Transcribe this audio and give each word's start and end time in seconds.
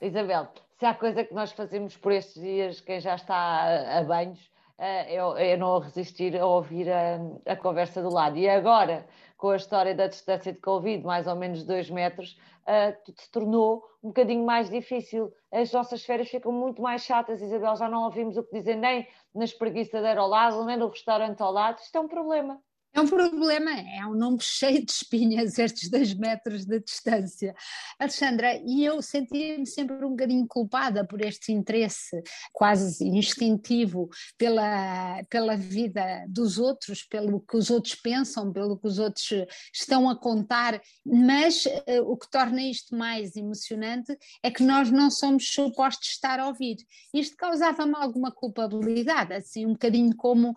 Isabel, 0.00 0.48
se 0.78 0.86
há 0.86 0.94
coisa 0.94 1.24
que 1.24 1.34
nós 1.34 1.52
fazemos 1.52 1.96
por 1.96 2.12
estes 2.12 2.40
dias, 2.40 2.80
quem 2.80 3.00
já 3.00 3.16
está 3.16 3.34
a, 3.34 3.98
a 3.98 4.04
banhos, 4.04 4.50
é, 4.78 5.56
não 5.56 5.80
resistir 5.80 6.36
a 6.38 6.46
ouvir 6.46 6.88
a, 6.88 7.18
a, 7.46 7.56
conversa 7.56 8.00
do 8.00 8.08
lado. 8.08 8.36
E 8.36 8.48
agora, 8.48 9.06
com 9.36 9.50
a 9.50 9.56
história 9.56 9.94
da 9.94 10.06
distância 10.06 10.52
de 10.52 10.60
Covid, 10.60 11.04
mais 11.04 11.26
ou 11.26 11.34
menos 11.34 11.64
dois 11.64 11.90
metros, 11.90 12.38
uh, 12.62 13.12
se 13.16 13.30
tornou 13.32 13.82
um 14.02 14.08
bocadinho 14.08 14.46
mais 14.46 14.70
difícil. 14.70 15.32
As 15.50 15.72
nossas 15.72 16.04
férias 16.04 16.28
ficam 16.28 16.52
muito 16.52 16.80
mais 16.80 17.02
chatas, 17.02 17.42
Isabel, 17.42 17.74
já 17.74 17.88
não 17.88 18.04
ouvimos 18.04 18.36
o 18.36 18.44
que 18.44 18.56
dizem 18.56 18.76
nem 18.76 19.08
na 19.34 19.44
espreguiçadeira 19.44 20.20
ao 20.20 20.28
lado, 20.28 20.64
nem 20.64 20.76
no 20.76 20.88
restaurante 20.88 21.42
ao 21.42 21.50
lado. 21.50 21.80
Isto 21.80 21.98
é 21.98 22.00
um 22.00 22.08
problema. 22.08 22.60
É 22.94 23.00
um 23.00 23.06
problema, 23.06 23.70
é 23.70 24.04
um 24.06 24.14
nome 24.14 24.38
cheio 24.40 24.84
de 24.84 24.90
espinhas, 24.90 25.58
estes 25.58 25.90
dois 25.90 26.14
metros 26.14 26.64
de 26.64 26.80
distância. 26.80 27.54
Alexandra, 27.98 28.60
e 28.64 28.84
eu 28.84 29.00
sentia-me 29.02 29.66
sempre 29.66 30.04
um 30.04 30.10
bocadinho 30.10 30.46
culpada 30.48 31.06
por 31.06 31.20
este 31.20 31.52
interesse 31.52 32.20
quase 32.52 33.06
instintivo 33.06 34.08
pela, 34.36 35.22
pela 35.24 35.54
vida 35.54 36.24
dos 36.28 36.58
outros, 36.58 37.04
pelo 37.04 37.40
que 37.40 37.56
os 37.56 37.70
outros 37.70 37.94
pensam, 37.94 38.52
pelo 38.52 38.78
que 38.78 38.88
os 38.88 38.98
outros 38.98 39.28
estão 39.72 40.08
a 40.08 40.18
contar, 40.18 40.80
mas 41.04 41.66
uh, 41.66 42.02
o 42.06 42.16
que 42.16 42.28
torna 42.30 42.62
isto 42.62 42.96
mais 42.96 43.36
emocionante 43.36 44.16
é 44.42 44.50
que 44.50 44.62
nós 44.62 44.90
não 44.90 45.10
somos 45.10 45.52
supostos 45.52 46.08
estar 46.08 46.40
a 46.40 46.48
ouvir. 46.48 46.76
Isto 47.14 47.36
causava-me 47.36 47.94
alguma 47.94 48.32
culpabilidade, 48.32 49.34
assim, 49.34 49.66
um 49.66 49.72
bocadinho 49.72 50.16
como 50.16 50.50
uh, 50.50 50.54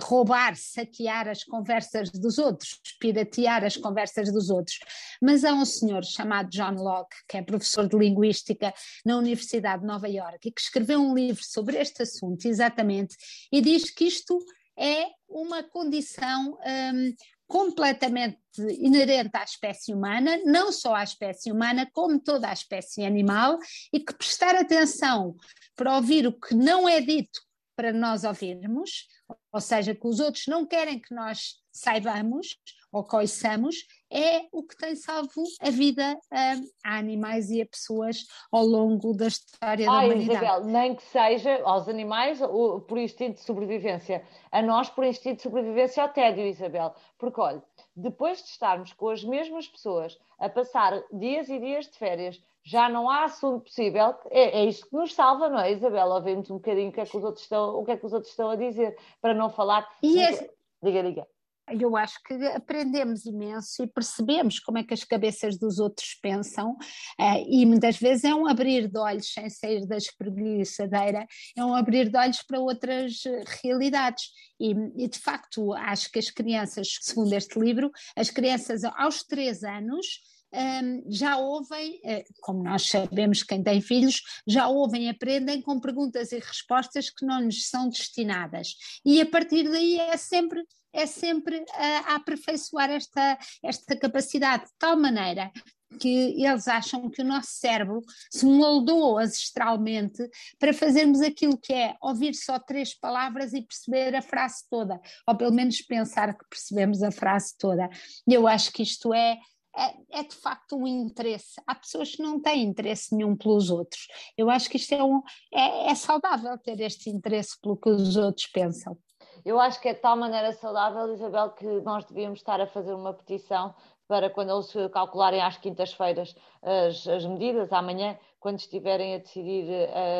roubar, 0.00 0.56
saquear 0.56 1.28
as 1.28 1.44
conversas 1.44 1.81
conversas 1.82 2.10
dos 2.10 2.38
outros, 2.38 2.80
piratear 3.00 3.64
as 3.64 3.76
conversas 3.76 4.32
dos 4.32 4.50
outros. 4.50 4.78
Mas 5.20 5.44
há 5.44 5.52
um 5.52 5.64
senhor 5.64 6.04
chamado 6.04 6.48
John 6.50 6.74
Locke, 6.74 7.16
que 7.28 7.36
é 7.36 7.42
professor 7.42 7.88
de 7.88 7.96
linguística 7.96 8.72
na 9.04 9.16
Universidade 9.16 9.82
de 9.82 9.86
Nova 9.86 10.08
Iorque, 10.08 10.52
que 10.52 10.60
escreveu 10.60 11.00
um 11.00 11.14
livro 11.14 11.42
sobre 11.44 11.78
este 11.78 12.02
assunto, 12.02 12.46
exatamente, 12.46 13.16
e 13.50 13.60
diz 13.60 13.90
que 13.90 14.04
isto 14.04 14.38
é 14.78 15.06
uma 15.28 15.62
condição 15.62 16.56
um, 16.64 17.14
completamente 17.46 18.38
inerente 18.78 19.36
à 19.36 19.42
espécie 19.42 19.92
humana, 19.92 20.38
não 20.44 20.72
só 20.72 20.94
à 20.94 21.04
espécie 21.04 21.52
humana, 21.52 21.88
como 21.92 22.18
toda 22.18 22.48
a 22.48 22.52
espécie 22.52 23.04
animal, 23.04 23.58
e 23.92 24.00
que 24.00 24.14
prestar 24.14 24.54
atenção 24.54 25.36
para 25.76 25.96
ouvir 25.96 26.26
o 26.26 26.32
que 26.32 26.54
não 26.54 26.88
é 26.88 27.00
dito 27.00 27.40
para 27.76 27.92
nós 27.92 28.24
ouvirmos, 28.24 29.06
ou 29.52 29.60
seja, 29.60 29.94
que 29.94 30.06
os 30.06 30.20
outros 30.20 30.46
não 30.46 30.66
querem 30.66 31.00
que 31.00 31.14
nós 31.14 31.61
saibamos 31.72 32.58
ou 32.92 33.02
conheçamos, 33.02 33.86
é 34.10 34.46
o 34.52 34.62
que 34.62 34.76
tem 34.76 34.94
salvo 34.94 35.44
a 35.62 35.70
vida 35.70 36.14
um, 36.30 36.68
a 36.84 36.98
animais 36.98 37.50
e 37.50 37.62
a 37.62 37.66
pessoas 37.66 38.26
ao 38.52 38.62
longo 38.62 39.14
da 39.14 39.28
história 39.28 39.90
ah, 39.90 40.00
da 40.00 40.04
humanidade. 40.04 40.44
Isabel, 40.44 40.64
nem 40.66 40.94
que 40.94 41.02
seja 41.04 41.62
aos 41.64 41.88
animais 41.88 42.38
por 42.86 42.98
instinto 42.98 43.36
de 43.36 43.44
sobrevivência, 43.44 44.22
a 44.50 44.60
nós 44.60 44.90
por 44.90 45.04
instinto 45.04 45.36
de 45.36 45.42
sobrevivência 45.42 46.02
ao 46.02 46.10
tédio, 46.10 46.46
Isabel. 46.46 46.94
Porque, 47.18 47.40
olha, 47.40 47.62
depois 47.96 48.42
de 48.42 48.50
estarmos 48.50 48.92
com 48.92 49.08
as 49.08 49.24
mesmas 49.24 49.66
pessoas 49.66 50.18
a 50.38 50.50
passar 50.50 51.02
dias 51.10 51.48
e 51.48 51.58
dias 51.58 51.86
de 51.86 51.96
férias, 51.96 52.38
já 52.62 52.90
não 52.90 53.08
há 53.08 53.24
assunto 53.24 53.64
possível, 53.64 54.14
é, 54.30 54.60
é 54.60 54.64
isto 54.66 54.86
que 54.88 54.94
nos 54.94 55.14
salva, 55.14 55.48
não 55.48 55.58
é, 55.58 55.72
Isabel? 55.72 56.08
Ouvimos 56.08 56.50
um 56.50 56.56
bocadinho 56.56 56.90
o 56.90 56.92
que 56.92 57.00
é 57.00 57.06
que 57.06 57.16
os 57.16 57.24
outros 57.24 57.44
estão, 57.44 57.76
o 57.76 57.84
que 57.84 57.92
é 57.92 57.96
que 57.96 58.04
os 58.04 58.12
outros 58.12 58.30
estão 58.30 58.50
a 58.50 58.56
dizer, 58.56 58.96
para 59.20 59.32
não 59.32 59.48
falar. 59.48 59.88
E 60.02 60.22
é... 60.22 60.50
Diga, 60.82 61.02
diga 61.02 61.26
eu 61.70 61.96
acho 61.96 62.18
que 62.24 62.34
aprendemos 62.48 63.24
imenso 63.24 63.82
e 63.82 63.86
percebemos 63.86 64.58
como 64.58 64.78
é 64.78 64.84
que 64.84 64.94
as 64.94 65.04
cabeças 65.04 65.58
dos 65.58 65.78
outros 65.78 66.18
pensam, 66.20 66.72
uh, 66.72 67.44
e 67.48 67.64
muitas 67.64 67.96
vezes 67.98 68.24
é 68.24 68.34
um 68.34 68.46
abrir 68.46 68.88
de 68.88 68.98
olhos 68.98 69.32
sem 69.32 69.48
sair 69.48 69.86
da 69.86 69.96
espreguiçadeira, 69.96 71.26
é 71.56 71.64
um 71.64 71.74
abrir 71.74 72.08
de 72.08 72.16
olhos 72.16 72.42
para 72.42 72.60
outras 72.60 73.24
eh, 73.26 73.44
realidades. 73.62 74.24
E, 74.60 74.74
e, 74.96 75.08
de 75.08 75.18
facto, 75.18 75.72
acho 75.72 76.10
que 76.10 76.18
as 76.18 76.30
crianças, 76.30 76.98
segundo 77.00 77.32
este 77.32 77.58
livro, 77.58 77.90
as 78.16 78.30
crianças 78.30 78.84
aos 78.84 79.22
três 79.22 79.62
anos 79.64 80.06
um, 80.52 81.04
já 81.10 81.36
ouvem, 81.38 82.00
eh, 82.04 82.24
como 82.40 82.62
nós 82.62 82.88
sabemos 82.88 83.42
quem 83.42 83.62
tem 83.62 83.80
filhos, 83.80 84.22
já 84.46 84.68
ouvem 84.68 85.08
aprendem 85.08 85.62
com 85.62 85.80
perguntas 85.80 86.32
e 86.32 86.38
respostas 86.38 87.10
que 87.10 87.24
não 87.24 87.40
lhes 87.40 87.68
são 87.68 87.88
destinadas. 87.88 88.74
E 89.04 89.20
a 89.20 89.26
partir 89.26 89.68
daí 89.68 89.98
é 89.98 90.16
sempre 90.16 90.62
é 90.94 91.06
sempre 91.06 91.64
a 91.74 92.16
aperfeiçoar 92.16 92.90
esta, 92.90 93.38
esta 93.62 93.96
capacidade 93.96 94.64
de 94.64 94.72
tal 94.78 94.94
maneira 94.94 95.50
que 95.98 96.42
eles 96.42 96.68
acham 96.68 97.10
que 97.10 97.22
o 97.22 97.24
nosso 97.24 97.50
cérebro 97.52 98.02
se 98.30 98.46
moldou 98.46 99.18
ancestralmente 99.18 100.22
para 100.58 100.72
fazermos 100.72 101.20
aquilo 101.20 101.58
que 101.58 101.72
é 101.72 101.96
ouvir 102.00 102.34
só 102.34 102.58
três 102.58 102.94
palavras 102.98 103.52
e 103.52 103.62
perceber 103.62 104.14
a 104.14 104.22
frase 104.22 104.64
toda, 104.70 105.00
ou 105.26 105.36
pelo 105.36 105.52
menos 105.52 105.82
pensar 105.82 106.36
que 106.36 106.44
percebemos 106.48 107.02
a 107.02 107.10
frase 107.10 107.54
toda. 107.58 107.88
Eu 108.26 108.46
acho 108.46 108.72
que 108.72 108.82
isto 108.82 109.12
é 109.12 109.38
é, 109.76 110.20
é, 110.20 110.22
de 110.22 110.34
facto 110.34 110.76
um 110.76 110.86
interesse. 110.86 111.60
Há 111.66 111.74
pessoas 111.74 112.12
que 112.14 112.22
não 112.22 112.40
têm 112.40 112.64
interesse 112.64 113.14
nenhum 113.14 113.36
pelos 113.36 113.70
outros. 113.70 114.06
Eu 114.36 114.50
acho 114.50 114.68
que 114.68 114.76
isto 114.76 114.92
é, 114.92 115.02
um, 115.02 115.22
é, 115.52 115.90
é 115.90 115.94
saudável 115.94 116.56
ter 116.58 116.80
este 116.80 117.10
interesse 117.10 117.60
pelo 117.60 117.76
que 117.76 117.88
os 117.88 118.16
outros 118.16 118.46
pensam. 118.46 118.96
Eu 119.44 119.58
acho 119.58 119.80
que 119.80 119.88
é 119.88 119.94
de 119.94 120.00
tal 120.00 120.16
maneira 120.16 120.52
saudável, 120.52 121.12
Isabel, 121.12 121.50
que 121.50 121.66
nós 121.80 122.04
devíamos 122.04 122.38
estar 122.38 122.60
a 122.60 122.66
fazer 122.66 122.94
uma 122.94 123.12
petição 123.12 123.74
para 124.06 124.30
quando 124.30 124.52
eles 124.52 124.72
calcularem 124.92 125.40
às 125.40 125.56
quintas-feiras 125.56 126.36
as, 126.62 127.08
as, 127.08 127.24
medidas, 127.24 127.72
amanhã, 127.72 128.16
quando 128.38 128.58
estiverem 128.58 129.14
a 129.14 129.18
decidir 129.18 129.66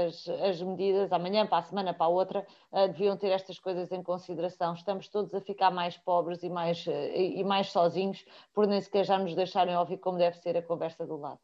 as, 0.07 0.29
as, 0.29 0.63
medidas, 0.63 1.13
amanhã, 1.13 1.47
para 1.47 1.59
a 1.59 1.63
semana, 1.63 1.95
para 1.95 2.07
a 2.07 2.09
outra, 2.09 2.47
uh, 2.73 2.89
deviam 2.89 3.17
ter 3.17 3.29
estas 3.29 3.61
coisas 3.61 3.93
em 3.93 4.03
consideração. 4.03 4.75
Estamos 4.75 5.07
todos 5.09 5.33
a 5.35 5.41
ficar 5.41 5.71
mais 5.71 5.97
pobres 5.97 6.43
e 6.43 6.49
mais, 6.49 6.85
uh, 6.87 6.91
e 6.91 7.45
mais 7.45 7.71
sozinhos, 7.71 8.25
por 8.53 8.67
nem 8.67 8.81
sequer 8.81 9.05
já 9.05 9.19
nos 9.19 9.35
deixarem 9.35 9.77
ouvir 9.77 9.99
como 9.99 10.19
deve 10.19 10.37
ser 10.39 10.57
a 10.57 10.63
conversa 10.63 11.07
do 11.07 11.17
lado. 11.17 11.39